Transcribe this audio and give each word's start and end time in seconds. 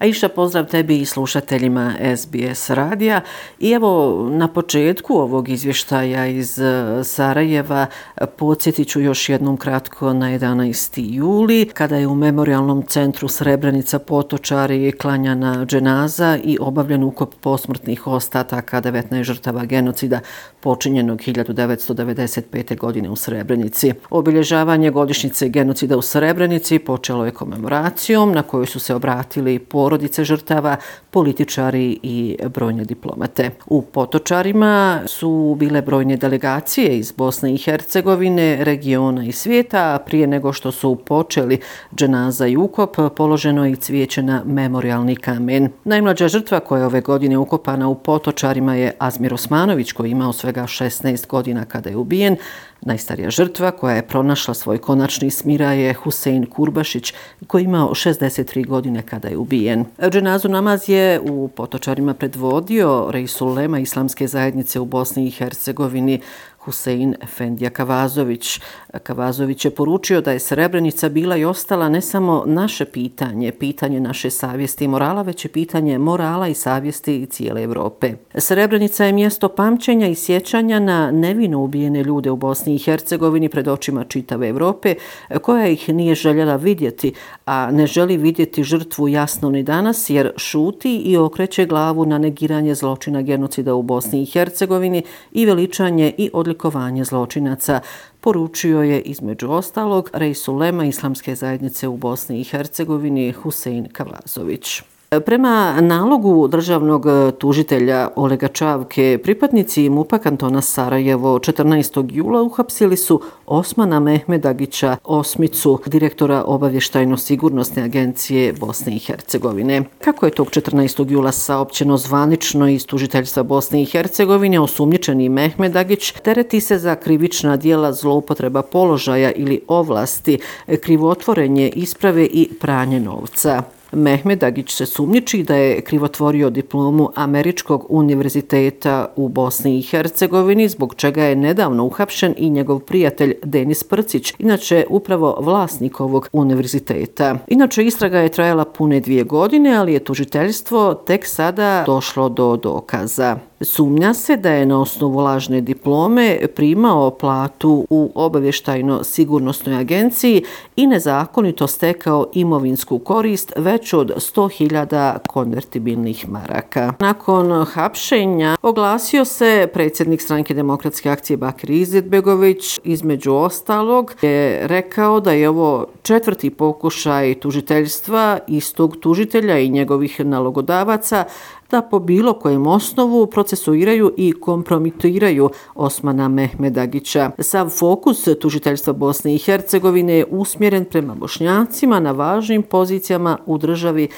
A 0.00 0.06
iša 0.06 0.28
pozdrav 0.28 0.66
tebi 0.66 0.98
i 0.98 1.06
slušateljima 1.06 1.94
SBS 2.16 2.70
radija. 2.70 3.20
I 3.58 3.70
evo 3.70 4.22
na 4.30 4.48
početku 4.48 5.14
ovog 5.14 5.48
izvještaja 5.48 6.26
iz 6.26 6.58
e, 6.58 7.04
Sarajeva 7.04 7.86
e, 8.16 8.26
podsjetit 8.26 8.88
ću 8.88 9.00
još 9.00 9.28
jednom 9.28 9.56
kratko 9.56 10.12
na 10.12 10.26
11. 10.26 11.14
juli 11.14 11.68
kada 11.74 11.96
je 11.96 12.06
u 12.06 12.14
Memorialnom 12.14 12.82
centru 12.82 13.28
Srebrenica 13.28 13.98
Potočari 13.98 14.92
klanjana 14.92 15.66
dženaza 15.66 16.38
i 16.44 16.58
obavljen 16.60 17.04
ukop 17.04 17.34
posmrtnih 17.40 18.06
ostataka 18.06 18.82
19 18.82 19.22
žrtava 19.22 19.64
genocida 19.64 20.20
počinjenog 20.60 21.18
1995. 21.18 22.78
godine 22.78 23.10
u 23.10 23.16
Srebrenici. 23.16 23.92
Obilježavanje 24.10 24.90
godišnjice 24.90 25.48
genocida 25.48 25.96
u 25.96 26.02
Srebrenici 26.02 26.78
počelo 26.78 27.24
je 27.24 27.30
komemoracijom 27.30 28.32
na 28.32 28.42
kojoj 28.42 28.66
su 28.66 28.80
se 28.80 28.94
obratili 28.94 29.58
por 29.58 29.89
porodice 29.90 30.24
žrtava, 30.24 30.76
političari 31.10 31.98
i 32.02 32.36
brojne 32.54 32.84
diplomate. 32.84 33.50
U 33.66 33.82
Potočarima 33.82 35.00
su 35.06 35.56
bile 35.58 35.82
brojne 35.82 36.16
delegacije 36.16 36.98
iz 36.98 37.12
Bosne 37.12 37.54
i 37.54 37.58
Hercegovine, 37.58 38.64
regiona 38.64 39.24
i 39.24 39.32
svijeta, 39.32 39.94
a 39.94 39.98
prije 39.98 40.26
nego 40.26 40.52
što 40.52 40.72
su 40.72 40.96
počeli 41.06 41.58
dženaza 41.94 42.46
i 42.46 42.56
ukop, 42.56 42.96
položeno 43.16 43.64
je 43.64 43.72
i 43.72 43.76
cvijeće 43.76 44.22
na 44.22 44.42
memorialni 44.46 45.16
kamen. 45.16 45.68
Najmlađa 45.84 46.28
žrtva 46.28 46.60
koja 46.60 46.80
je 46.80 46.86
ove 46.86 47.00
godine 47.00 47.38
ukopana 47.38 47.88
u 47.88 47.94
Potočarima 47.94 48.74
je 48.74 48.92
Azmir 48.98 49.34
Osmanović, 49.34 49.92
koji 49.92 50.10
imao 50.10 50.32
svega 50.32 50.62
16 50.62 51.26
godina 51.26 51.64
kada 51.64 51.90
je 51.90 51.96
ubijen, 51.96 52.36
Najstarija 52.82 53.30
žrtva 53.30 53.70
koja 53.70 53.94
je 53.94 54.06
pronašla 54.06 54.54
svoj 54.54 54.78
konačni 54.78 55.30
smira 55.30 55.72
je 55.72 55.94
Husein 55.94 56.46
Kurbašić 56.46 57.14
koji 57.46 57.64
imao 57.64 57.88
63 57.88 58.66
godine 58.66 59.02
kada 59.02 59.28
je 59.28 59.36
ubijen. 59.36 59.84
Dženazu 60.10 60.48
namaz 60.48 60.88
je 60.88 61.20
u 61.20 61.48
potočarima 61.48 62.14
predvodio 62.14 63.06
Rejsul 63.10 63.52
Lema 63.52 63.78
islamske 63.78 64.26
zajednice 64.26 64.80
u 64.80 64.84
Bosni 64.84 65.26
i 65.26 65.30
Hercegovini 65.30 66.20
Husein 66.64 67.14
Efendija 67.22 67.70
Kavazović. 67.70 68.60
Kavazović 69.02 69.64
je 69.64 69.70
poručio 69.70 70.20
da 70.20 70.32
je 70.32 70.38
Srebrenica 70.38 71.08
bila 71.08 71.36
i 71.36 71.44
ostala 71.44 71.88
ne 71.88 72.00
samo 72.00 72.44
naše 72.46 72.84
pitanje, 72.84 73.52
pitanje 73.52 74.00
naše 74.00 74.30
savjesti 74.30 74.84
i 74.84 74.88
morala, 74.88 75.22
već 75.22 75.44
i 75.44 75.48
pitanje 75.48 75.98
morala 75.98 76.48
i 76.48 76.54
savjesti 76.54 77.26
cijele 77.26 77.62
Evrope. 77.62 78.12
Srebrenica 78.34 79.04
je 79.04 79.12
mjesto 79.12 79.48
pamćenja 79.48 80.08
i 80.08 80.14
sjećanja 80.14 80.80
na 80.80 81.10
nevino 81.10 81.62
ubijene 81.62 82.04
ljude 82.04 82.30
u 82.30 82.36
Bosni 82.36 82.74
i 82.74 82.78
Hercegovini 82.78 83.48
pred 83.48 83.68
očima 83.68 84.04
čitave 84.04 84.48
Evrope, 84.48 84.94
koja 85.42 85.68
ih 85.68 85.88
nije 85.88 86.14
željela 86.14 86.56
vidjeti, 86.56 87.12
a 87.44 87.70
ne 87.70 87.86
želi 87.86 88.16
vidjeti 88.16 88.64
žrtvu 88.64 89.08
jasno 89.08 89.50
ni 89.50 89.62
danas, 89.62 90.10
jer 90.10 90.32
šuti 90.36 90.96
i 90.96 91.16
okreće 91.16 91.66
glavu 91.66 92.06
na 92.06 92.18
negiranje 92.18 92.74
zločina 92.74 93.22
genocida 93.22 93.74
u 93.74 93.82
Bosni 93.82 94.22
i 94.22 94.26
Hercegovini 94.26 95.02
i 95.32 95.46
veličanje 95.46 96.12
i 96.18 96.30
odličanje 96.32 96.49
odlikovanje 96.50 97.04
zločinaca, 97.04 97.80
poručio 98.20 98.82
je 98.82 99.00
između 99.00 99.50
ostalog 99.50 100.10
Rejsulema 100.12 100.84
Islamske 100.84 101.34
zajednice 101.34 101.88
u 101.88 101.96
Bosni 101.96 102.40
i 102.40 102.44
Hercegovini 102.44 103.32
Husein 103.32 103.88
Kavlazović. 103.92 104.82
Prema 105.10 105.80
nalogu 105.80 106.48
državnog 106.48 107.06
e, 107.06 107.32
tužitelja 107.38 108.08
Olega 108.16 108.48
Čavke, 108.48 109.18
pripadnici 109.22 109.88
MUPA 109.88 110.18
kantona 110.18 110.60
Sarajevo 110.62 111.38
14. 111.38 112.08
jula 112.12 112.42
uhapsili 112.42 112.96
su 112.96 113.20
Osmana 113.46 114.00
Mehmedagića, 114.00 114.96
osmicu 115.04 115.80
direktora 115.86 116.44
obavještajno-sigurnosne 116.46 117.82
agencije 117.82 118.52
Bosne 118.52 118.96
i 118.96 118.98
Hercegovine. 118.98 119.82
Kako 119.98 120.26
je 120.26 120.32
tog 120.32 120.50
14. 120.50 121.10
jula 121.10 121.32
saopćeno 121.32 121.96
zvanično 121.96 122.68
iz 122.68 122.86
tužiteljstva 122.86 123.42
Bosne 123.42 123.82
i 123.82 123.86
Hercegovine, 123.86 124.60
osumnjičeni 124.60 125.28
Mehmedagić 125.28 126.12
tereti 126.22 126.60
se 126.60 126.78
za 126.78 126.94
krivična 126.94 127.56
dijela 127.56 127.92
zloupotreba 127.92 128.62
položaja 128.62 129.32
ili 129.32 129.60
ovlasti, 129.68 130.38
krivotvorenje 130.80 131.68
isprave 131.68 132.24
i 132.24 132.48
pranje 132.60 133.00
novca. 133.00 133.62
Mehmed 133.92 134.44
Agić 134.44 134.72
se 134.72 134.86
sumnjiči 134.86 135.42
da 135.42 135.56
je 135.56 135.80
krivotvorio 135.80 136.50
diplomu 136.50 137.10
Američkog 137.14 137.86
univerziteta 137.88 139.06
u 139.16 139.28
Bosni 139.28 139.78
i 139.78 139.82
Hercegovini, 139.82 140.68
zbog 140.68 140.94
čega 140.94 141.24
je 141.24 141.36
nedavno 141.36 141.84
uhapšen 141.84 142.34
i 142.36 142.50
njegov 142.50 142.78
prijatelj 142.78 143.34
Denis 143.44 143.84
Prcić, 143.84 144.34
inače 144.38 144.86
upravo 144.88 145.36
vlasnik 145.40 146.00
ovog 146.00 146.28
univerziteta. 146.32 147.38
Inače, 147.48 147.84
istraga 147.84 148.18
je 148.18 148.28
trajala 148.28 148.64
pune 148.64 149.00
dvije 149.00 149.24
godine, 149.24 149.74
ali 149.74 149.92
je 149.92 150.04
tužiteljstvo 150.04 150.94
tek 150.94 151.26
sada 151.26 151.84
došlo 151.86 152.28
do 152.28 152.56
dokaza. 152.56 153.49
Sumnja 153.62 154.14
se 154.14 154.36
da 154.36 154.50
je 154.50 154.66
na 154.66 154.80
osnovu 154.80 155.18
lažne 155.18 155.60
diplome 155.60 156.38
primao 156.54 157.10
platu 157.10 157.86
u 157.90 158.12
obavještajno 158.14 159.04
sigurnosnoj 159.04 159.76
agenciji 159.76 160.44
i 160.76 160.86
nezakonito 160.86 161.66
stekao 161.66 162.26
imovinsku 162.34 162.98
korist 162.98 163.52
već 163.56 163.92
od 163.92 164.10
100.000 164.16 165.18
konvertibilnih 165.28 166.28
maraka. 166.28 166.92
Nakon 166.98 167.64
hapšenja 167.64 168.56
oglasio 168.62 169.24
se 169.24 169.68
predsjednik 169.72 170.20
stranke 170.20 170.54
demokratske 170.54 171.10
akcije 171.10 171.36
Bakir 171.36 171.70
Izetbegović. 171.70 172.80
Između 172.84 173.34
ostalog 173.34 174.14
je 174.22 174.66
rekao 174.68 175.20
da 175.20 175.32
je 175.32 175.48
ovo 175.48 175.86
četvrti 176.02 176.50
pokušaj 176.50 177.34
tužiteljstva 177.34 178.38
istog 178.48 178.96
tužitelja 178.96 179.58
i 179.58 179.68
njegovih 179.68 180.20
nalogodavaca 180.20 181.24
da 181.70 181.82
po 181.82 181.98
bilo 181.98 182.32
kojem 182.32 182.66
osnovu 182.66 183.26
procesuiraju 183.26 184.12
i 184.16 184.32
kompromitiraju 184.32 185.50
Osmana 185.74 186.28
Mehmedagića. 186.28 187.30
Sav 187.38 187.68
fokus 187.68 188.28
tužiteljstva 188.40 188.92
Bosne 188.92 189.34
i 189.34 189.38
Hercegovine 189.38 190.14
je 190.14 190.26
usmjeren 190.30 190.84
prema 190.84 191.14
bošnjacima 191.14 192.00
na 192.00 192.12
važnim 192.12 192.62
pozicijama 192.62 193.38
u 193.46 193.58
državi 193.58 194.08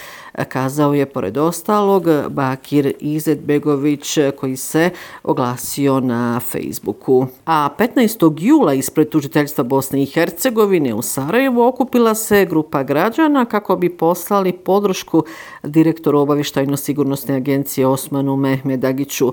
kazao 0.48 0.94
je 0.94 1.06
pored 1.06 1.36
ostalog 1.36 2.04
Bakir 2.28 2.92
Izetbegović 3.00 4.18
koji 4.40 4.56
se 4.56 4.90
oglasio 5.22 6.00
na 6.00 6.40
Facebooku. 6.40 7.26
A 7.46 7.68
15. 7.78 8.34
jula 8.38 8.74
ispred 8.74 9.08
tužiteljstva 9.08 9.64
Bosne 9.64 10.02
i 10.02 10.06
Hercegovine 10.06 10.94
u 10.94 11.02
Sarajevu 11.02 11.62
okupila 11.62 12.14
se 12.14 12.44
grupa 12.44 12.82
građana 12.82 13.44
kako 13.44 13.76
bi 13.76 13.96
poslali 13.96 14.52
podršku 14.52 15.24
direktoru 15.62 16.18
obavještajno-sigurnosne 16.18 17.36
agencije 17.36 17.86
Osmanu 17.86 18.36
Mehmedagiću. 18.36 19.32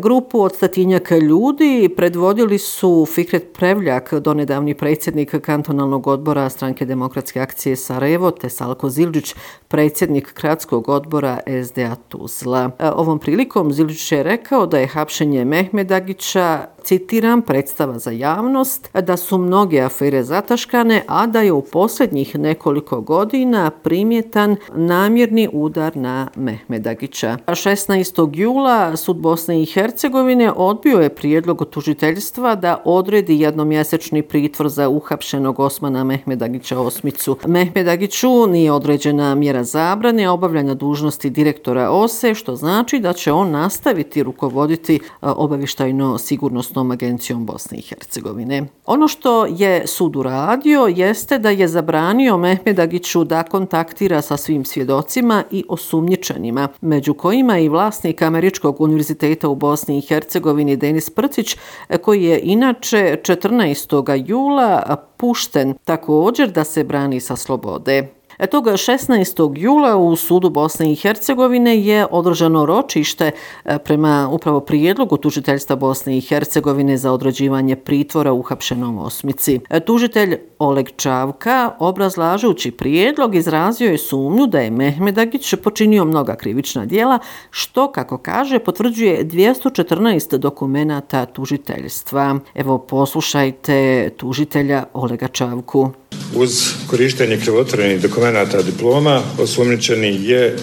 Grupu 0.00 0.40
od 0.40 0.54
statinjaka 0.54 1.16
ljudi 1.16 1.90
predvodili 1.96 2.58
su 2.58 3.06
Fikret 3.14 3.52
Prevljak, 3.52 4.14
donedavni 4.14 4.74
predsjednik 4.74 5.34
kantonalnog 5.40 6.06
odbora 6.06 6.48
stranke 6.50 6.84
demokratske 6.84 7.40
akcije 7.40 7.76
Sarajevo, 7.76 8.30
te 8.30 8.48
Salko 8.48 8.90
Zilđić, 8.90 9.34
predsjednik 9.68 10.27
Kratskog 10.34 10.88
odbora 10.88 11.38
SDA 11.64 11.96
Tuzla. 12.08 12.70
E, 12.78 12.90
ovom 12.90 13.18
prilikom 13.18 13.72
Zilić 13.72 14.12
je 14.12 14.22
rekao 14.22 14.66
da 14.66 14.78
je 14.78 14.86
hapšenje 14.86 15.44
Mehmedagića 15.44 16.66
citiram, 16.88 17.42
predstava 17.42 17.98
za 17.98 18.10
javnost, 18.10 18.90
da 19.02 19.16
su 19.16 19.38
mnoge 19.38 19.80
afere 19.80 20.22
zataškane, 20.22 21.04
a 21.06 21.26
da 21.26 21.40
je 21.40 21.52
u 21.52 21.62
posljednjih 21.62 22.38
nekoliko 22.38 23.00
godina 23.00 23.70
primjetan 23.70 24.56
namjerni 24.74 25.48
udar 25.52 25.96
na 25.96 26.28
Mehmedagića. 26.36 27.36
16. 27.46 28.30
jula 28.34 28.96
Sud 28.96 29.16
Bosne 29.16 29.62
i 29.62 29.66
Hercegovine 29.66 30.52
odbio 30.52 30.98
je 30.98 31.08
prijedlog 31.08 31.64
tužiteljstva 31.70 32.54
da 32.54 32.82
odredi 32.84 33.40
jednomjesečni 33.40 34.22
pritvor 34.22 34.68
za 34.68 34.88
uhapšenog 34.88 35.60
Osmana 35.60 36.04
Mehmedagića 36.04 36.80
osmicu. 36.80 37.36
Mehmedagiću 37.46 38.46
nije 38.46 38.72
određena 38.72 39.34
mjera 39.34 39.64
zabrane 39.64 40.17
obavljanja 40.26 40.74
dužnosti 40.74 41.30
direktora 41.30 41.90
OSE, 41.90 42.34
što 42.34 42.56
znači 42.56 42.98
da 42.98 43.12
će 43.12 43.32
on 43.32 43.50
nastaviti 43.50 44.22
rukovoditi 44.22 44.94
e, 44.94 45.00
obavištajno-sigurnosnom 45.22 46.92
agencijom 46.92 47.46
Bosne 47.46 47.78
i 47.78 47.82
Hercegovine. 47.82 48.66
Ono 48.86 49.08
što 49.08 49.46
je 49.46 49.86
sud 49.86 50.16
uradio 50.16 50.86
jeste 50.86 51.38
da 51.38 51.50
je 51.50 51.68
zabranio 51.68 52.36
Mehmedagiću 52.36 53.24
da 53.24 53.42
kontaktira 53.42 54.22
sa 54.22 54.36
svim 54.36 54.64
svjedocima 54.64 55.44
i 55.50 55.64
osumnjičenima, 55.68 56.68
među 56.80 57.14
kojima 57.14 57.58
i 57.58 57.68
vlasnik 57.68 58.22
Američkog 58.22 58.80
univerziteta 58.80 59.48
u 59.48 59.54
Bosni 59.54 59.98
i 59.98 60.00
Hercegovini 60.00 60.76
Denis 60.76 61.10
Prcić, 61.10 61.56
e, 61.88 61.98
koji 61.98 62.24
je 62.24 62.40
inače 62.42 63.16
14. 63.22 64.24
jula 64.26 64.96
pušten 65.16 65.74
također 65.84 66.50
da 66.50 66.64
se 66.64 66.84
brani 66.84 67.20
sa 67.20 67.36
slobode. 67.36 68.17
E, 68.38 68.46
toga 68.46 68.72
16. 68.72 69.52
jula 69.56 69.96
u 69.96 70.16
sudu 70.16 70.50
Bosne 70.50 70.92
i 70.92 70.96
Hercegovine 70.96 71.80
je 71.80 72.06
održano 72.10 72.66
ročište 72.66 73.30
e, 73.64 73.78
prema 73.78 74.28
upravo 74.32 74.60
prijedlogu 74.60 75.16
tužiteljstva 75.16 75.76
Bosne 75.76 76.18
i 76.18 76.20
Hercegovine 76.20 76.96
za 76.96 77.12
određivanje 77.12 77.76
pritvora 77.76 78.32
u 78.32 78.42
hapšenom 78.42 78.98
osmici. 78.98 79.60
E, 79.70 79.80
tužitelj 79.80 80.36
Oleg 80.58 80.88
Čavka, 80.96 81.70
obrazlažući 81.78 82.70
prijedlog, 82.70 83.34
izrazio 83.34 83.90
je 83.90 83.98
sumnju 83.98 84.46
da 84.46 84.60
je 84.60 84.70
Mehmedagić 84.70 85.54
počinio 85.54 86.04
mnoga 86.04 86.36
krivična 86.36 86.86
dijela, 86.86 87.18
što, 87.50 87.92
kako 87.92 88.18
kaže, 88.18 88.58
potvrđuje 88.58 89.24
214 89.24 90.36
dokumenata 90.36 91.26
tužiteljstva. 91.26 92.38
Evo, 92.54 92.78
poslušajte 92.78 94.10
tužitelja 94.16 94.84
Olega 94.92 95.28
Čavku. 95.28 95.90
Uz 96.34 96.72
korištenje 96.86 97.40
krivotvorenih 97.40 98.02
dokumenta 98.02 98.62
diploma, 98.62 99.22
osumničeni 99.38 100.24
je 100.24 100.56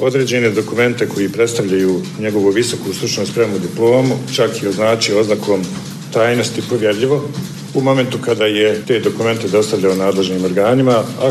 određene 0.00 0.50
dokumente 0.50 1.08
koji 1.08 1.28
predstavljaju 1.28 2.02
njegovu 2.20 2.50
visoku 2.50 2.92
stručnu 2.92 3.26
spremu 3.26 3.58
diplomu, 3.58 4.18
čak 4.34 4.62
i 4.62 4.66
označio 4.66 5.20
oznakom 5.20 5.64
tajnosti 6.12 6.62
povjerljivo, 6.68 7.28
u 7.74 7.80
momentu 7.80 8.18
kada 8.24 8.46
je 8.46 8.82
te 8.86 9.00
dokumente 9.00 9.48
dostavljao 9.48 9.94
nadležnim 9.94 10.44
organima, 10.44 10.92
a 10.92 11.30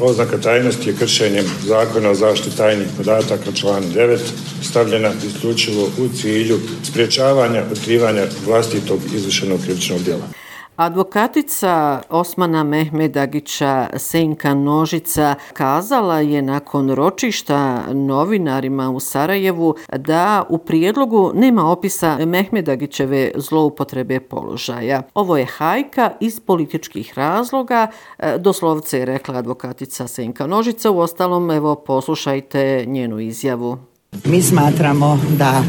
oznaka 0.00 0.38
tajnosti 0.38 0.88
je 0.88 0.96
kršenjem 0.96 1.44
zakona 1.66 2.10
o 2.10 2.14
zaštiti 2.14 2.56
tajnih 2.56 2.86
podataka 2.96 3.52
član 3.52 3.84
9 3.94 4.18
stavljena 4.62 5.12
isključivo 5.26 5.90
u 5.98 6.08
cilju 6.16 6.58
spriječavanja 6.82 7.64
otkrivanja 7.72 8.26
vlastitog 8.46 9.00
izvršenog 9.14 9.60
krivičnog 9.60 10.02
djela. 10.02 10.39
Advokatica 10.80 12.02
Osmana 12.08 12.64
Mehmedagića 12.64 13.88
Senka 13.96 14.54
Nožica 14.54 15.34
kazala 15.52 16.20
je 16.20 16.42
nakon 16.42 16.90
ročišta 16.90 17.82
novinarima 17.92 18.90
u 18.90 19.00
Sarajevu 19.00 19.74
da 19.96 20.44
u 20.48 20.58
prijedlogu 20.58 21.32
nema 21.34 21.70
opisa 21.70 22.26
Mehmedagićeve 22.26 23.30
zloupotrebe 23.34 24.20
položaja. 24.20 25.02
Ovo 25.14 25.36
je 25.36 25.46
hajka 25.46 26.10
iz 26.20 26.40
političkih 26.40 27.12
razloga, 27.16 27.86
e, 28.18 28.38
doslovce 28.38 28.98
je 28.98 29.04
rekla 29.04 29.34
advokatica 29.34 30.06
Senka 30.06 30.46
Nožica. 30.46 30.90
U 30.90 30.98
ostalom, 30.98 31.50
evo, 31.50 31.74
poslušajte 31.74 32.84
njenu 32.86 33.18
izjavu. 33.18 33.89
Mi 34.24 34.42
smatramo 34.42 35.18
da 35.38 35.62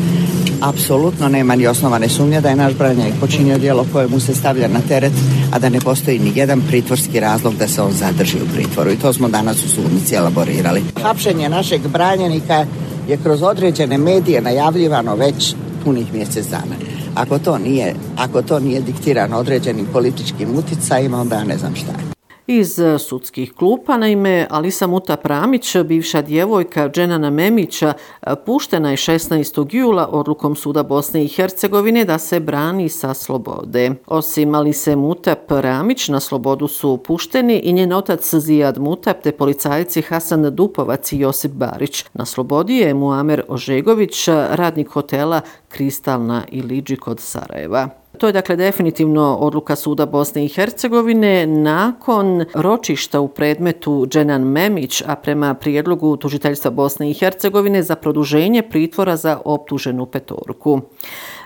apsolutno 0.61 1.29
nema 1.29 1.55
ni 1.55 1.67
osnovane 1.67 2.09
sumnje 2.09 2.41
da 2.41 2.49
je 2.49 2.55
naš 2.55 2.73
branjak 2.73 3.13
počinio 3.19 3.57
dijelo 3.57 3.85
koje 3.93 4.07
mu 4.07 4.19
se 4.19 4.35
stavlja 4.35 4.67
na 4.67 4.79
teret, 4.87 5.11
a 5.51 5.59
da 5.59 5.69
ne 5.69 5.79
postoji 5.79 6.19
ni 6.19 6.31
jedan 6.35 6.61
pritvorski 6.67 7.19
razlog 7.19 7.55
da 7.55 7.67
se 7.67 7.81
on 7.81 7.91
zadrži 7.91 8.37
u 8.37 8.53
pritvoru. 8.53 8.91
I 8.91 8.99
to 8.99 9.13
smo 9.13 9.29
danas 9.29 9.65
u 9.65 9.69
sudnici 9.69 10.15
elaborirali. 10.15 10.83
Hapšenje 11.01 11.49
našeg 11.49 11.87
branjenika 11.87 12.65
je 13.07 13.17
kroz 13.17 13.43
određene 13.43 13.97
medije 13.97 14.41
najavljivano 14.41 15.15
već 15.15 15.55
punih 15.83 16.13
mjesec 16.13 16.47
dana. 16.47 16.75
Ako 17.15 17.39
to 17.39 17.57
nije, 17.57 17.95
ako 18.17 18.41
to 18.41 18.59
nije 18.59 18.81
diktirano 18.81 19.37
određenim 19.37 19.85
političkim 19.93 20.57
uticajima, 20.57 21.21
onda 21.21 21.35
ja 21.35 21.43
ne 21.43 21.57
znam 21.57 21.75
šta 21.75 21.91
je 21.91 22.10
iz 22.51 22.79
e, 22.79 22.99
sudskih 22.99 23.53
klupa. 23.53 23.97
Naime, 23.97 24.47
Alisa 24.49 24.87
Muta 24.87 25.17
Pramić, 25.17 25.77
bivša 25.77 26.21
djevojka 26.21 26.89
Dženana 26.89 27.29
Memića, 27.29 27.93
e, 28.21 28.35
puštena 28.45 28.91
je 28.91 28.97
16. 28.97 29.75
jula 29.75 30.07
odlukom 30.11 30.55
Suda 30.55 30.83
Bosne 30.83 31.23
i 31.23 31.27
Hercegovine 31.27 32.05
da 32.05 32.17
se 32.17 32.39
brani 32.39 32.89
sa 32.89 33.13
slobode. 33.13 33.91
Osim 34.07 34.55
Alise 34.55 34.95
Muta 34.95 35.35
Pramić, 35.35 36.07
na 36.07 36.19
slobodu 36.19 36.67
su 36.67 36.97
pušteni 36.97 37.59
i 37.59 37.73
njen 37.73 37.93
otac 37.93 38.35
Zijad 38.35 38.77
Mutap 38.77 39.21
te 39.23 39.31
policajci 39.31 40.01
Hasan 40.01 40.55
Dupovac 40.55 41.13
i 41.13 41.19
Josip 41.19 41.51
Barić. 41.51 42.05
Na 42.13 42.25
slobodi 42.25 42.77
je 42.77 42.93
Muamer 42.93 43.43
Ožegović, 43.47 44.27
radnik 44.27 44.89
hotela 44.89 45.41
Kristalna 45.69 46.43
i 46.51 46.61
Liđi 46.61 46.95
kod 46.95 47.19
Sarajeva. 47.19 48.00
To 48.21 48.27
je 48.27 48.33
dakle 48.33 48.55
definitivno 48.55 49.37
odluka 49.39 49.75
Suda 49.75 50.05
Bosne 50.05 50.45
i 50.45 50.47
Hercegovine 50.47 51.47
nakon 51.47 52.45
ročišta 52.53 53.19
u 53.19 53.27
predmetu 53.27 54.05
Dženan 54.09 54.41
Memić, 54.41 55.03
a 55.07 55.15
prema 55.15 55.53
prijedlogu 55.53 56.17
tužiteljstva 56.17 56.71
Bosne 56.71 57.09
i 57.11 57.13
Hercegovine 57.13 57.83
za 57.83 57.95
produženje 57.95 58.61
pritvora 58.61 59.17
za 59.17 59.39
optuženu 59.45 60.05
petorku. 60.05 60.81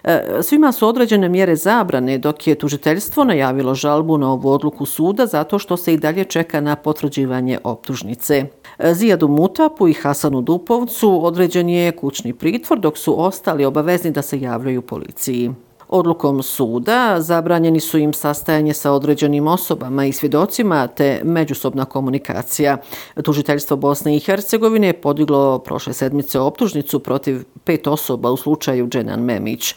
E, 0.03 0.23
svima 0.41 0.71
su 0.71 0.87
određene 0.87 1.29
mjere 1.29 1.55
zabrane 1.55 2.17
dok 2.17 2.47
je 2.47 2.55
tužiteljstvo 2.55 3.23
najavilo 3.23 3.75
žalbu 3.75 4.17
na 4.17 4.31
ovu 4.31 4.49
odluku 4.49 4.85
suda 4.85 5.25
zato 5.25 5.59
što 5.59 5.77
se 5.77 5.93
i 5.93 5.97
dalje 5.97 6.23
čeka 6.23 6.61
na 6.61 6.75
potvrđivanje 6.75 7.59
optužnice. 7.63 8.45
E, 8.79 8.93
Zijadu 8.93 9.27
Mutapu 9.27 9.87
i 9.87 9.93
Hasanu 9.93 10.41
Dupovcu 10.41 11.25
određen 11.25 11.69
je 11.69 11.91
kućni 11.91 12.33
pritvor 12.33 12.79
dok 12.79 12.97
su 12.97 13.21
ostali 13.21 13.65
obavezni 13.65 14.11
da 14.11 14.21
se 14.21 14.41
javljaju 14.41 14.81
policiji. 14.81 15.51
Odlukom 15.87 16.43
suda 16.43 17.21
zabranjeni 17.21 17.79
su 17.79 17.97
im 17.97 18.13
sastajanje 18.13 18.73
sa 18.73 18.91
određenim 18.91 19.47
osobama 19.47 20.05
i 20.05 20.11
svjedocima 20.11 20.87
te 20.87 21.21
međusobna 21.23 21.85
komunikacija. 21.85 22.77
Tužiteljstvo 23.23 23.77
Bosne 23.77 24.15
i 24.15 24.19
Hercegovine 24.19 24.87
je 24.87 25.01
podiglo 25.01 25.59
prošle 25.59 25.93
sedmice 25.93 26.39
optužnicu 26.39 26.99
protiv 26.99 27.43
pet 27.63 27.87
osoba 27.87 28.31
u 28.31 28.37
slučaju 28.37 28.87
Dženan 28.87 29.21
Memić. 29.21 29.75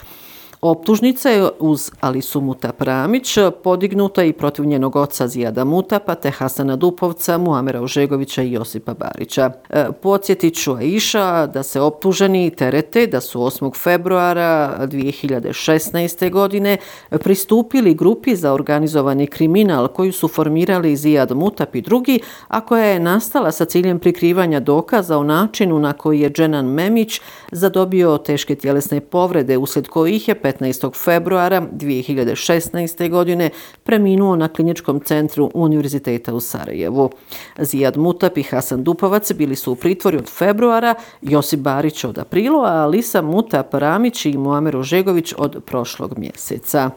Optužnica 0.61 1.31
je 1.31 1.49
uz 1.59 1.91
Alisu 2.01 2.41
Muta 2.41 2.73
Pramić 2.73 3.39
podignuta 3.65 4.25
i 4.25 4.33
protiv 4.33 4.65
njenog 4.65 4.97
oca 4.97 5.29
Zijada 5.29 5.65
Mutapa 5.65 6.15
te 6.15 6.31
Hasana 6.31 6.77
Dupovca, 6.77 7.39
Muamera 7.39 7.81
Ožegovića 7.81 8.43
i 8.43 8.53
Josipa 8.53 8.95
Barića. 8.95 9.51
E, 9.71 9.85
podsjetit 10.03 10.55
ću 10.55 10.75
Aisha 10.75 11.47
da 11.47 11.63
se 11.63 11.81
optuženi 11.81 12.51
terete 12.51 13.07
da 13.07 13.21
su 13.21 13.41
8. 13.41 13.83
februara 13.83 14.79
2016. 14.87 16.31
godine 16.31 16.77
pristupili 17.11 17.95
grupi 17.95 18.37
za 18.37 18.53
organizovani 18.53 19.27
kriminal 19.27 19.89
koju 19.89 20.13
su 20.13 20.29
formirali 20.29 20.97
Zijad 20.97 21.37
Mutap 21.37 21.75
i 21.75 21.81
drugi, 21.81 22.21
a 22.49 22.61
koja 22.61 22.85
je 22.85 23.01
nastala 23.01 23.53
sa 23.53 23.65
ciljem 23.65 23.99
prikrivanja 23.99 24.61
dokaza 24.61 25.19
o 25.19 25.23
načinu 25.23 25.79
na 25.79 25.93
koji 25.93 26.21
je 26.21 26.31
Dženan 26.31 26.67
Memić 26.67 27.21
zadobio 27.53 28.19
teške 28.19 28.55
tjelesne 28.55 29.01
povrede 29.01 29.57
usled 29.57 29.89
kojih 29.89 30.29
je 30.29 30.35
15. 30.53 31.05
februara 31.05 31.63
2016. 31.73 33.11
godine 33.11 33.51
preminuo 33.85 34.37
na 34.37 34.49
kliničkom 34.49 35.01
centru 35.01 35.51
Univerziteta 35.55 36.35
u 36.35 36.41
Sarajevu. 36.41 37.11
Zijad 37.59 37.97
Mutap 37.97 38.39
i 38.39 38.43
Hasan 38.43 38.85
Dupovac 38.85 39.33
bili 39.33 39.57
su 39.57 39.73
u 39.73 39.77
pritvoru 39.77 40.19
od 40.19 40.29
februara, 40.29 40.95
Josip 41.23 41.61
Barić 41.61 42.05
od 42.05 42.19
aprilu, 42.19 42.61
a 42.61 42.73
Alisa 42.73 43.23
Mutap 43.23 43.75
Ramić 43.75 44.27
i 44.27 44.39
Muamer 44.39 44.77
Ožegović 44.77 45.35
od 45.39 45.65
prošlog 45.67 46.19
mjeseca. 46.19 46.91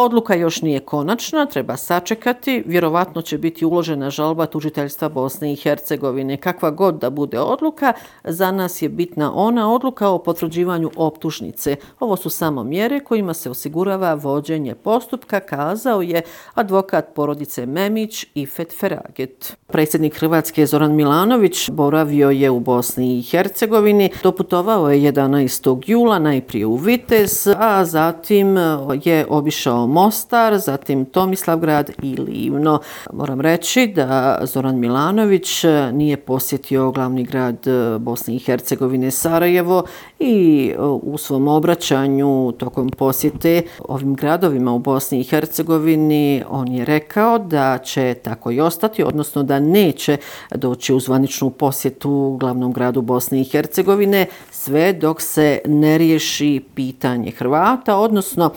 Odluka 0.00 0.34
još 0.34 0.62
nije 0.62 0.80
konačna, 0.80 1.46
treba 1.46 1.76
sačekati. 1.76 2.62
Vjerovatno 2.66 3.22
će 3.22 3.38
biti 3.38 3.64
uložena 3.64 4.10
žalba 4.10 4.46
tužiteljstva 4.46 5.08
Bosne 5.08 5.52
i 5.52 5.56
Hercegovine. 5.56 6.36
Kakva 6.36 6.70
god 6.70 6.94
da 6.94 7.10
bude 7.10 7.40
odluka, 7.40 7.92
za 8.24 8.52
nas 8.52 8.82
je 8.82 8.88
bitna 8.88 9.32
ona 9.34 9.74
odluka 9.74 10.08
o 10.08 10.18
potvrđivanju 10.18 10.90
optužnice. 10.96 11.76
Ovo 12.00 12.16
su 12.16 12.30
samo 12.30 12.64
mjere 12.64 13.00
kojima 13.00 13.34
se 13.34 13.50
osigurava 13.50 14.14
vođenje 14.14 14.74
postupka, 14.74 15.40
kazao 15.40 16.02
je 16.02 16.22
advokat 16.54 17.14
porodice 17.14 17.66
Memić 17.66 18.26
i 18.34 18.46
Fet 18.46 18.78
Feraget. 18.80 19.56
Predsjednik 19.66 20.18
Hrvatske 20.18 20.66
Zoran 20.66 20.94
Milanović 20.94 21.70
boravio 21.70 22.30
je 22.30 22.50
u 22.50 22.60
Bosni 22.60 23.18
i 23.18 23.22
Hercegovini. 23.22 24.10
Doputovao 24.22 24.90
je 24.90 25.12
11. 25.12 25.82
jula 25.86 26.18
najprije 26.18 26.66
u 26.66 26.76
Vitez, 26.76 27.48
a 27.58 27.84
zatim 27.84 28.56
je 29.04 29.26
obišao 29.28 29.87
Mostar, 29.88 30.58
zatim 30.58 31.04
Tomislavgrad 31.04 31.90
i 32.02 32.16
Livno. 32.16 32.80
Moram 33.12 33.40
reći 33.40 33.86
da 33.86 34.38
Zoran 34.42 34.78
Milanović 34.78 35.64
nije 35.92 36.16
posjetio 36.16 36.90
glavni 36.90 37.24
grad 37.24 37.66
eh, 37.66 37.98
Bosne 37.98 38.34
i 38.34 38.38
Hercegovine 38.38 39.10
Sarajevo 39.10 39.84
i 40.18 40.70
eh, 40.74 40.80
u 40.82 41.18
svom 41.18 41.48
obraćanju 41.48 42.52
tokom 42.58 42.90
posjete 42.90 43.62
ovim 43.88 44.14
gradovima 44.14 44.72
u 44.72 44.78
Bosni 44.78 45.20
i 45.20 45.24
Hercegovini 45.24 46.42
on 46.48 46.72
je 46.72 46.84
rekao 46.84 47.38
da 47.38 47.78
će 47.78 48.14
tako 48.22 48.50
i 48.50 48.60
ostati, 48.60 49.02
odnosno 49.02 49.42
da 49.42 49.60
neće 49.60 50.16
doći 50.54 50.94
u 50.94 51.00
zvaničnu 51.00 51.50
posjetu 51.50 52.36
glavnom 52.40 52.72
gradu 52.72 53.00
Bosne 53.02 53.40
i 53.40 53.44
Hercegovine 53.44 54.26
sve 54.50 54.92
dok 54.92 55.20
se 55.20 55.60
ne 55.66 55.98
riješi 55.98 56.62
pitanje 56.74 57.30
Hrvata, 57.30 57.96
odnosno 57.96 58.50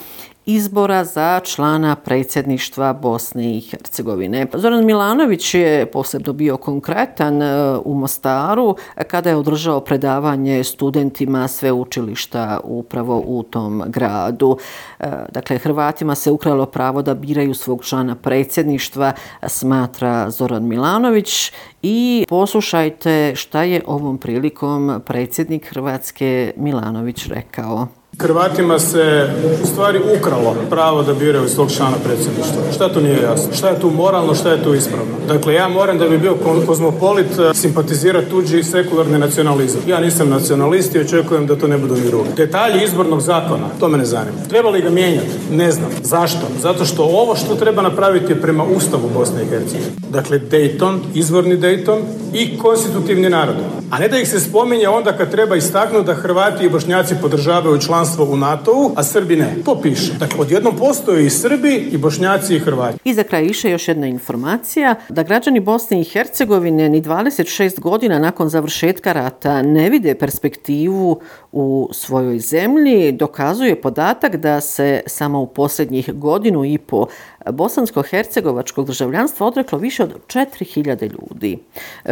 izbora 0.46 1.04
za 1.04 1.40
člana 1.44 1.96
predsjedništva 1.96 2.94
Bosne 2.94 3.58
i 3.58 3.62
Hercegovine. 3.62 4.48
Zoran 4.54 4.86
Milanović 4.86 5.54
je 5.54 5.86
posebno 5.86 6.34
bio 6.34 6.58
konkretan 6.58 7.42
e, 7.42 7.78
u 7.86 7.94
Mostaru 7.94 8.76
kada 9.08 9.30
je 9.30 9.36
održao 9.36 9.80
predavanje 9.80 10.64
studentima 10.64 11.48
sve 11.48 11.72
učilišta 11.72 12.60
upravo 12.64 13.24
u 13.26 13.44
tom 13.44 13.84
gradu. 13.88 14.58
E, 15.00 15.10
dakle, 15.32 15.58
Hrvatima 15.58 16.16
se 16.16 16.32
ukralo 16.32 16.66
pravo 16.66 17.02
da 17.02 17.14
biraju 17.14 17.54
svog 17.54 17.86
člana 17.86 18.16
predsjedništva, 18.16 19.14
smatra 19.48 20.30
Zoran 20.30 20.68
Milanović 20.68 21.52
i 21.82 22.26
poslušajte 22.30 23.36
šta 23.36 23.64
je 23.64 23.82
ovom 23.86 24.18
prilikom 24.18 25.02
predsjednik 25.06 25.70
Hrvatske 25.70 26.54
Milanović 26.58 27.26
rekao. 27.26 28.01
Hrvatima 28.20 28.80
se 28.80 29.30
u 29.64 29.68
stvari 29.68 30.00
ukralo 30.18 30.56
pravo 30.70 31.04
da 31.04 31.14
biraju 31.14 31.50
svog 31.50 31.72
člana 31.72 31.98
predsjedništva. 32.04 32.62
Šta 32.76 32.94
tu 32.94 33.02
nije 33.02 33.22
jasno? 33.22 33.54
Šta 33.54 33.70
je 33.70 33.80
tu 33.80 33.90
moralno, 33.90 34.36
šta 34.36 34.52
je 34.52 34.64
tu 34.64 34.74
ispravno? 34.74 35.12
Dakle, 35.28 35.54
ja 35.54 35.68
moram 35.68 35.98
da 35.98 36.10
bi 36.10 36.18
bio 36.18 36.36
kozmopolit 36.66 37.40
eh, 37.40 37.54
simpatizirati 37.54 38.30
tuđi 38.30 38.64
sekularni 38.64 39.20
nacionalizam. 39.20 39.82
Ja 39.88 40.00
nisam 40.00 40.30
nacionalist 40.30 40.96
i 40.96 41.00
očekujem 41.00 41.48
da 41.48 41.56
to 41.56 41.68
ne 41.68 41.78
budu 41.78 41.96
ni 41.96 42.02
drugi. 42.02 42.30
Detalji 42.38 42.84
izbornog 42.84 43.22
zakona, 43.22 43.68
to 43.80 43.88
me 43.88 43.98
ne 43.98 44.06
zanima. 44.06 44.38
Treba 44.50 44.70
li 44.70 44.82
ga 44.82 44.90
mijenjati? 44.90 45.30
Ne 45.52 45.72
znam. 45.72 45.92
Zašto? 46.04 46.48
Zato 46.62 46.86
što 46.86 47.04
ovo 47.04 47.36
što 47.36 47.56
treba 47.56 47.82
napraviti 47.82 48.32
je 48.32 48.42
prema 48.42 48.64
Ustavu 48.64 49.10
Bosne 49.14 49.44
i 49.44 49.46
Hercegovine. 49.46 49.92
Dakle, 50.10 50.40
Dayton, 50.40 51.00
izvorni 51.14 51.58
Dayton 51.58 52.00
i 52.34 52.58
konstitutivni 52.58 53.30
narod. 53.30 53.56
A 53.92 54.00
ne 54.00 54.08
da 54.08 54.20
ih 54.20 54.30
se 54.30 54.40
spominje 54.40 54.88
onda 54.90 55.12
kad 55.18 55.32
treba 55.32 55.56
istaknuti 55.56 56.06
da 56.06 56.14
Hrvati 56.14 56.66
i 56.66 56.70
Bošnjaci 56.70 57.16
podržavaju 57.22 57.82
članstvo 57.82 58.11
članstvo 58.12 58.34
u 58.34 58.38
NATO-u, 58.38 58.92
a 58.96 59.04
Srbi 59.04 59.36
ne. 59.36 59.56
To 59.66 59.82
piše. 59.82 60.14
Dakle, 60.20 60.40
odjednom 60.40 60.78
postoje 60.78 61.26
i 61.26 61.30
Srbi, 61.30 61.76
i 61.92 61.98
Bošnjaci, 61.98 62.56
i 62.56 62.60
Hrvati. 62.60 62.98
I 63.04 63.14
za 63.14 63.24
kraj 63.24 63.44
više 63.44 63.72
još 63.72 63.88
jedna 63.88 64.08
informacija, 64.08 64.96
da 65.10 65.24
građani 65.24 65.60
Bosne 65.60 66.02
i 66.02 66.04
Hercegovine 66.04 66.90
ni 66.90 67.02
26 67.02 67.80
godina 67.80 68.20
nakon 68.20 68.50
završetka 68.50 69.14
rata 69.14 69.62
ne 69.62 69.90
vide 69.90 70.16
perspektivu 70.16 71.20
u 71.52 71.90
svojoj 71.92 72.40
zemlji, 72.40 73.12
dokazuje 73.12 73.82
podatak 73.82 74.36
da 74.36 74.62
se 74.62 75.02
samo 75.08 75.42
u 75.42 75.48
posljednjih 75.48 76.14
godinu 76.14 76.66
i 76.66 76.78
po 76.78 77.06
bosansko-hercegovačkog 77.46 78.86
državljanstva 78.86 79.48
odreklo 79.48 79.78
više 79.78 80.04
od 80.04 80.16
4000 80.28 81.12
ljudi. 81.12 81.58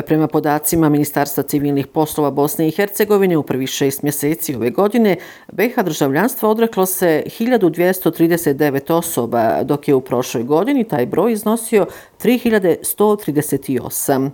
Prema 0.06 0.28
podacima 0.28 0.90
Ministarstva 0.90 1.44
civilnih 1.44 1.88
poslova 1.88 2.32
Bosne 2.32 2.68
i 2.68 2.72
Hercegovine 2.72 3.38
u 3.38 3.44
prvi 3.44 3.68
šest 3.68 4.04
mjeseci 4.04 4.56
ove 4.56 4.70
godine, 4.70 5.18
BH 5.52 5.84
državljanstva 5.84 6.50
odreklo 6.50 6.86
se 6.86 7.24
1239 7.40 8.94
osoba, 8.94 9.64
dok 9.64 9.88
je 9.88 9.96
u 9.96 10.02
prošloj 10.02 10.44
godini 10.44 10.84
taj 10.84 11.06
broj 11.06 11.32
iznosio 11.32 11.86
3138. 12.24 14.30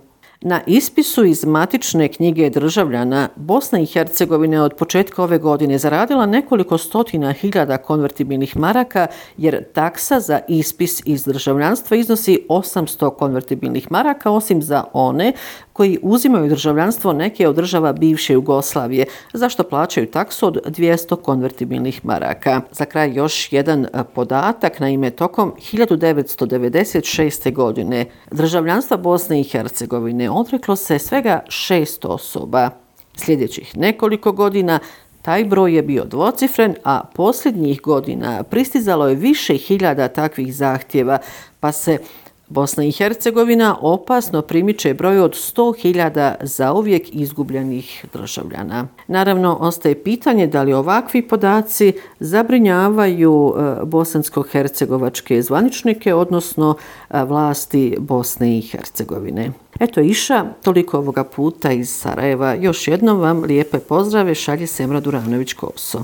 Na 0.47 0.61
ispisu 0.67 1.23
iz 1.25 1.45
matične 1.45 2.07
knjige 2.07 2.49
državljana 2.49 3.29
Bosna 3.35 3.79
i 3.79 3.85
Hercegovina 3.85 4.63
od 4.63 4.73
početka 4.73 5.23
ove 5.23 5.37
godine 5.37 5.77
zaradila 5.77 6.25
nekoliko 6.25 6.77
stotina 6.77 7.31
hiljada 7.31 7.77
konvertibilnih 7.77 8.57
maraka 8.57 9.07
jer 9.37 9.63
taksa 9.73 10.19
za 10.19 10.39
ispis 10.47 11.01
iz 11.05 11.23
državljanstva 11.23 11.97
iznosi 11.97 12.45
800 12.49 13.15
konvertibilnih 13.15 13.91
maraka 13.91 14.31
osim 14.31 14.61
za 14.61 14.83
one 14.93 15.33
koji 15.75 15.99
uzimaju 16.01 16.49
državljanstvo 16.49 17.13
neke 17.13 17.47
od 17.47 17.55
država 17.55 17.93
bivše 17.93 18.33
Jugoslavije, 18.33 19.05
zašto 19.33 19.63
plaćaju 19.63 20.11
taksu 20.11 20.47
od 20.47 20.57
200 20.65 21.21
konvertibilnih 21.21 22.05
maraka. 22.05 22.61
Za 22.71 22.85
kraj 22.85 23.13
još 23.13 23.53
jedan 23.53 23.85
e, 23.85 23.89
podatak 24.13 24.79
na 24.79 24.89
ime 24.89 25.11
tokom 25.11 25.53
1996. 25.71 27.53
godine 27.53 28.05
državljanstva 28.31 28.97
Bosne 28.97 29.41
i 29.41 29.43
Hercegovine 29.43 30.29
odreklo 30.29 30.75
se 30.75 30.99
svega 30.99 31.39
600 31.47 32.07
osoba. 32.07 32.69
Sljedećih 33.15 33.77
nekoliko 33.77 34.31
godina 34.31 34.79
taj 35.21 35.45
broj 35.45 35.75
je 35.75 35.83
bio 35.83 36.05
dvocifren, 36.05 36.75
a 36.83 37.03
posljednjih 37.15 37.81
godina 37.81 38.43
pristizalo 38.43 39.07
je 39.07 39.15
više 39.15 39.57
hiljada 39.57 40.07
takvih 40.07 40.55
zahtjeva, 40.55 41.17
pa 41.59 41.71
se 41.71 41.97
Bosna 42.47 42.83
i 42.83 42.91
Hercegovina 42.91 43.77
opasno 43.81 44.41
primiče 44.41 44.93
broj 44.93 45.19
od 45.19 45.31
100.000 45.31 46.35
zauvijek 46.41 47.15
izgubljenih 47.15 48.05
državljana. 48.13 48.87
Naravno, 49.07 49.57
ostaje 49.59 50.03
pitanje 50.03 50.47
da 50.47 50.63
li 50.63 50.73
ovakvi 50.73 51.27
podaci 51.27 51.93
zabrinjavaju 52.19 53.53
e, 53.57 53.85
bosansko-hercegovačke 53.85 55.41
zvaničnike, 55.41 56.13
odnosno 56.13 56.75
e, 57.09 57.23
vlasti 57.23 57.95
Bosne 57.99 58.57
i 58.57 58.61
Hercegovine. 58.61 59.51
Eto 59.79 60.01
iša, 60.01 60.45
toliko 60.63 60.97
ovoga 60.97 61.23
puta 61.23 61.71
iz 61.71 61.89
Sarajeva. 61.89 62.53
Još 62.53 62.87
jednom 62.87 63.19
vam 63.19 63.43
lijepe 63.43 63.79
pozdrave, 63.79 64.35
šalje 64.35 64.67
Semra 64.67 65.01
Duranović-Koso. 65.01 66.03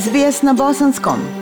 SBS 0.00 0.42
na 0.42 0.52
bosanskom. 0.52 1.41